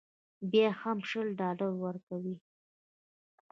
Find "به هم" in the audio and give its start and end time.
0.71-0.97